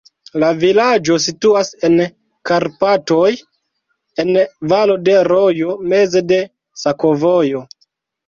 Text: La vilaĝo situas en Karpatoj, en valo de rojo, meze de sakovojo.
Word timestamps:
La 0.43 0.47
vilaĝo 0.61 1.15
situas 1.25 1.67
en 1.89 1.97
Karpatoj, 2.49 3.29
en 4.23 4.41
valo 4.73 4.97
de 5.09 5.17
rojo, 5.29 5.75
meze 5.93 6.25
de 6.33 6.41
sakovojo. 6.85 7.63